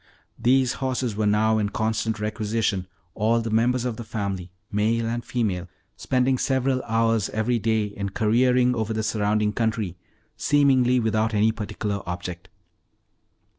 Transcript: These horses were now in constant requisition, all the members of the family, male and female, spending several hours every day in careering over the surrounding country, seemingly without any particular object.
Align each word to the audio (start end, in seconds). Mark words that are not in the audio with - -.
These 0.39 0.73
horses 0.81 1.15
were 1.15 1.27
now 1.27 1.59
in 1.59 1.69
constant 1.69 2.19
requisition, 2.19 2.87
all 3.13 3.39
the 3.39 3.51
members 3.51 3.85
of 3.85 3.97
the 3.97 4.03
family, 4.03 4.49
male 4.71 5.05
and 5.05 5.23
female, 5.23 5.67
spending 5.95 6.39
several 6.39 6.81
hours 6.85 7.29
every 7.29 7.59
day 7.59 7.83
in 7.85 8.09
careering 8.09 8.73
over 8.73 8.93
the 8.93 9.03
surrounding 9.03 9.53
country, 9.53 9.95
seemingly 10.35 10.99
without 10.99 11.35
any 11.35 11.51
particular 11.51 12.01
object. 12.09 12.49